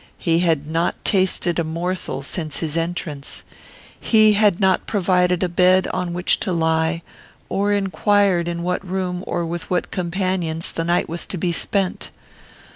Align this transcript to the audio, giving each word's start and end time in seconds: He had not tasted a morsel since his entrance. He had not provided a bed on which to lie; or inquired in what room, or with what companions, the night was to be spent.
He 0.17 0.39
had 0.39 0.65
not 0.65 0.95
tasted 1.05 1.59
a 1.59 1.63
morsel 1.63 2.23
since 2.23 2.57
his 2.61 2.75
entrance. 2.75 3.43
He 3.99 4.33
had 4.33 4.59
not 4.59 4.87
provided 4.87 5.43
a 5.43 5.47
bed 5.47 5.85
on 5.89 6.11
which 6.11 6.39
to 6.39 6.51
lie; 6.51 7.03
or 7.49 7.71
inquired 7.71 8.47
in 8.47 8.63
what 8.63 8.83
room, 8.83 9.23
or 9.27 9.45
with 9.45 9.69
what 9.69 9.91
companions, 9.91 10.71
the 10.71 10.85
night 10.85 11.07
was 11.07 11.27
to 11.27 11.37
be 11.37 11.51
spent. 11.51 12.09